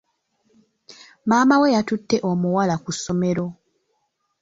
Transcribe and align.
Maama 1.29 1.55
we 1.61 1.73
yatutte 1.75 2.17
omuwala 2.31 2.75
ku 2.83 2.91
ssomero. 2.95 3.45